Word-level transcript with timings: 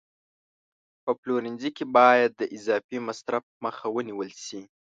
په 1.03 1.11
پلورنځي 1.19 1.69
کې 1.77 1.85
باید 1.97 2.31
د 2.35 2.41
اضافي 2.57 2.97
مصرف 3.07 3.43
مخه 3.65 3.85
ونیول 3.95 4.29
شي. 4.45 4.61